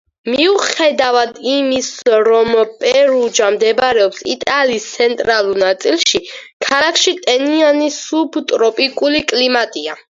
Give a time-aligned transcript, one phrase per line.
[0.35, 1.89] მიუხედავად იმის,
[2.29, 6.25] რომ პერუჯა მდებარეობს იტალიის ცენტრალურ ნაწილში,
[6.69, 10.03] ქალაქში ტენიანი სუბტროპიკული კლიმატია.